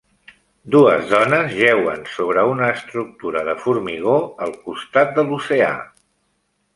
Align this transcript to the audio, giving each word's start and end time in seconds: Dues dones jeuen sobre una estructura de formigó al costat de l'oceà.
Dues 0.75 1.03
dones 1.09 1.51
jeuen 1.57 1.99
sobre 2.13 2.45
una 2.51 2.69
estructura 2.77 3.43
de 3.49 3.55
formigó 3.65 4.15
al 4.47 4.55
costat 4.71 5.13
de 5.19 5.27
l'oceà. 5.29 5.69